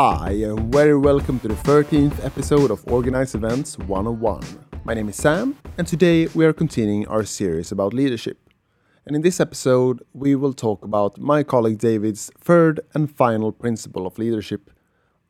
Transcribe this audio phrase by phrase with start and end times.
[0.00, 4.44] Hi, and very welcome to the 13th episode of Organize Events 101.
[4.84, 8.38] My name is Sam, and today we are continuing our series about leadership.
[9.06, 14.06] And in this episode, we will talk about my colleague David's third and final principle
[14.06, 14.70] of leadership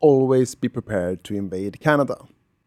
[0.01, 2.19] always be prepared to invade Canada.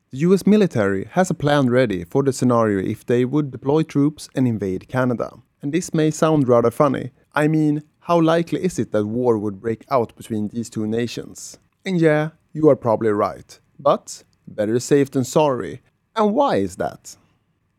[0.10, 4.28] The US military has a plan ready for the scenario if they would deploy troops
[4.34, 5.34] and invade Canada.
[5.62, 7.12] And this may sound rather funny.
[7.36, 11.60] I mean, how likely is it that war would break out between these two nations?
[11.86, 13.60] And yeah, you are probably right.
[13.80, 15.82] But better safe than sorry.
[16.16, 17.16] And why is that?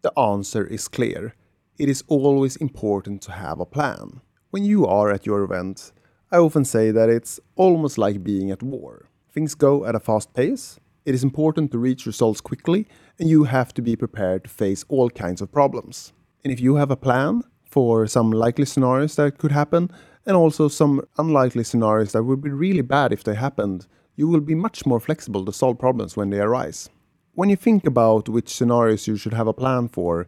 [0.02, 1.34] The answer is clear.
[1.78, 4.20] It is always important to have a plan.
[4.50, 5.92] When you are at your event,
[6.30, 9.08] I often say that it's almost like being at war.
[9.32, 12.86] Things go at a fast pace, it is important to reach results quickly,
[13.18, 16.12] and you have to be prepared to face all kinds of problems.
[16.44, 19.90] And if you have a plan for some likely scenarios that could happen,
[20.26, 24.40] and also some unlikely scenarios that would be really bad if they happened, you will
[24.40, 26.88] be much more flexible to solve problems when they arise.
[27.34, 30.26] When you think about which scenarios you should have a plan for,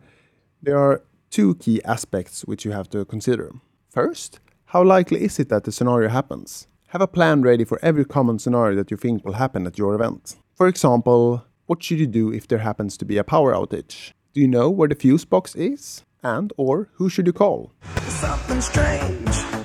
[0.63, 3.53] there are two key aspects which you have to consider.
[3.91, 6.67] First, how likely is it that the scenario happens?
[6.89, 9.95] Have a plan ready for every common scenario that you think will happen at your
[9.95, 10.37] event.
[10.55, 14.13] For example, what should you do if there happens to be a power outage?
[14.33, 16.03] Do you know where the fuse box is?
[16.23, 17.73] And or who should you call?
[18.09, 19.64] Something strange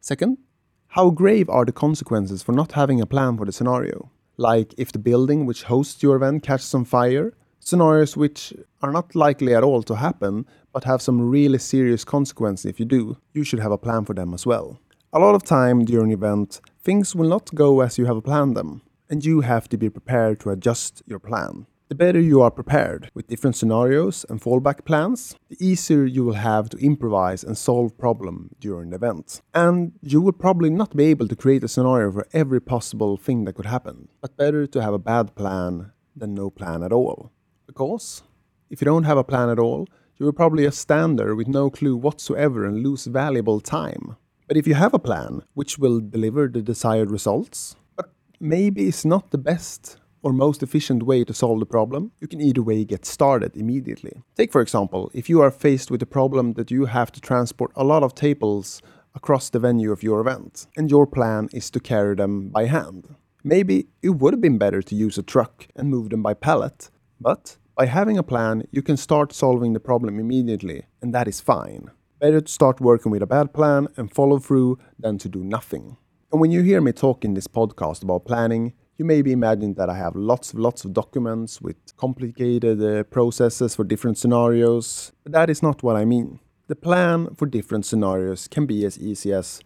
[0.00, 0.38] Second,
[0.86, 4.12] how grave are the consequences for not having a plan for the scenario?
[4.36, 9.16] Like if the building which hosts your event catches on fire, scenarios which are not
[9.16, 13.42] likely at all to happen, but have some really serious consequences if you do, you
[13.42, 14.78] should have a plan for them as well.
[15.12, 18.82] A lot of time during event, things will not go as you have planned them,
[19.10, 21.66] and you have to be prepared to adjust your plan.
[21.88, 26.34] The better you are prepared with different scenarios and fallback plans, the easier you will
[26.34, 29.40] have to improvise and solve problem during the event.
[29.54, 33.44] And you will probably not be able to create a scenario for every possible thing
[33.44, 37.30] that could happen, but better to have a bad plan than no plan at all.
[37.68, 38.24] Because
[38.68, 41.46] if you don't have a plan at all, you will probably just stand there with
[41.46, 44.16] no clue whatsoever and lose valuable time.
[44.48, 49.04] But if you have a plan which will deliver the desired results, but maybe it's
[49.04, 52.84] not the best or most efficient way to solve the problem, you can either way
[52.84, 54.24] get started immediately.
[54.34, 57.70] Take, for example, if you are faced with a problem that you have to transport
[57.76, 58.82] a lot of tables
[59.14, 63.14] across the venue of your event, and your plan is to carry them by hand.
[63.44, 66.90] Maybe it would have been better to use a truck and move them by pallet,
[67.20, 71.40] but by having a plan, you can start solving the problem immediately, and that is
[71.40, 71.92] fine.
[72.18, 75.98] Better to start working with a bad plan and follow through than to do nothing.
[76.32, 79.74] And when you hear me talk in this podcast about planning, you may be imagining
[79.74, 85.12] that I have lots of lots of documents with complicated uh, processes for different scenarios,
[85.22, 86.40] but that is not what I mean.
[86.68, 89.60] The plan for different scenarios can be as easy as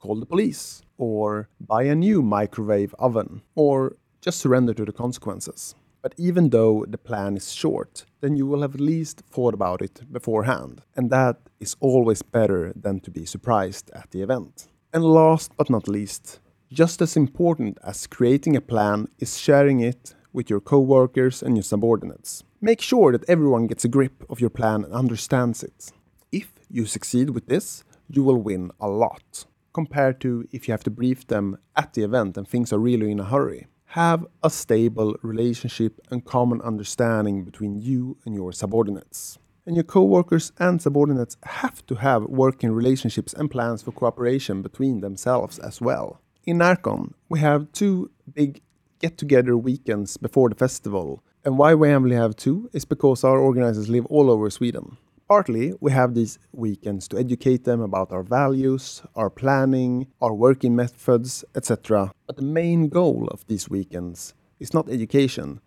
[0.00, 5.74] call the police, or buy a new microwave oven, or just surrender to the consequences.
[6.02, 9.80] But even though the plan is short, then you will have at least thought about
[9.80, 14.68] it beforehand, and that is always better than to be surprised at the event.
[14.92, 16.40] And last but not least,
[16.74, 21.62] just as important as creating a plan is sharing it with your coworkers and your
[21.62, 22.42] subordinates.
[22.60, 25.92] Make sure that everyone gets a grip of your plan and understands it.
[26.32, 30.82] If you succeed with this, you will win a lot, compared to if you have
[30.84, 33.68] to brief them at the event and things are really in a hurry.
[33.86, 39.38] Have a stable relationship and common understanding between you and your subordinates.
[39.64, 45.00] And your coworkers and subordinates have to have working relationships and plans for cooperation between
[45.00, 48.60] themselves as well in Närcon, we have two big
[49.00, 51.22] get together weekends before the festival.
[51.44, 54.96] And why we only have two is because our organizers live all over Sweden.
[55.28, 60.76] Partly, we have these weekends to educate them about our values, our planning, our working
[60.76, 62.12] methods, etc.
[62.26, 65.60] But the main goal of these weekends is not education,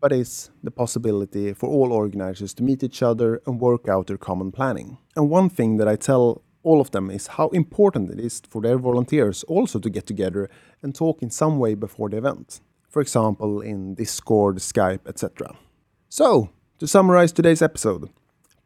[0.00, 4.18] but is the possibility for all organizers to meet each other and work out their
[4.18, 4.98] common planning.
[5.16, 8.62] And one thing that I tell all of them is how important it is for
[8.62, 10.50] their volunteers also to get together
[10.82, 12.60] and talk in some way before the event.
[12.88, 15.54] For example, in Discord, Skype, etc.
[16.08, 18.10] So, to summarize today's episode,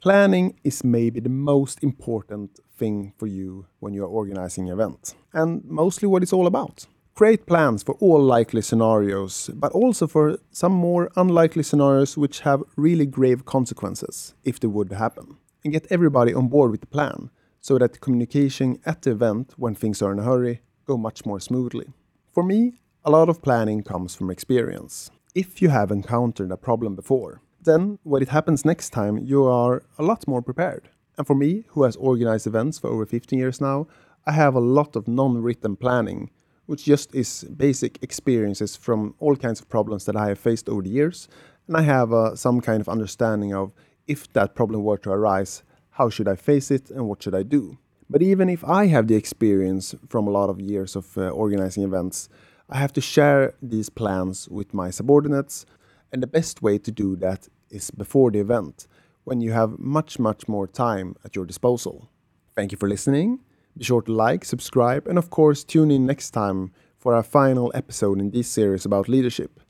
[0.00, 5.14] planning is maybe the most important thing for you when you are organizing an event,
[5.32, 6.86] and mostly what it's all about.
[7.14, 12.62] Create plans for all likely scenarios, but also for some more unlikely scenarios which have
[12.76, 15.36] really grave consequences if they would happen.
[15.64, 17.30] And get everybody on board with the plan
[17.69, 21.38] so that communication at the event when things are in a hurry go much more
[21.38, 21.87] smoothly.
[22.32, 25.11] For me, a lot of planning comes from experience.
[25.35, 29.82] If you have encountered a problem before, then when it happens next time, you are
[29.99, 30.88] a lot more prepared.
[31.19, 33.87] And for me, who has organized events for over 15 years now,
[34.25, 36.31] I have a lot of non written planning,
[36.65, 40.81] which just is basic experiences from all kinds of problems that I have faced over
[40.81, 41.29] the years.
[41.67, 43.73] And I have uh, some kind of understanding of
[44.06, 45.62] if that problem were to arise,
[45.98, 47.76] how should I face it and what should I do?
[48.08, 51.82] But even if I have the experience from a lot of years of uh, organizing
[51.82, 52.28] events,
[52.70, 55.66] I have to share these plans with my subordinates.
[56.12, 58.86] And the best way to do that is before the event,
[59.24, 62.08] when you have much, much more time at your disposal.
[62.56, 63.40] Thank you for listening.
[63.76, 67.70] Be sure to like, subscribe, and of course, tune in next time for our final
[67.74, 69.60] episode in this series about leadership.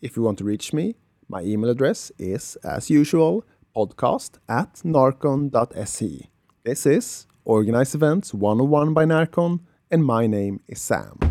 [0.00, 0.96] If you want to reach me,
[1.28, 3.44] my email address is, as usual,
[3.74, 6.28] podcast at narcon.se.
[6.64, 9.60] This is Organize Events 101 by Närcon,
[9.90, 11.27] and my name is Sam.